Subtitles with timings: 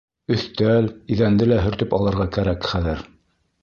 [0.35, 3.09] Өҫтәл, иҙәнде лә һөртөп алырға кәрәк хәҙер.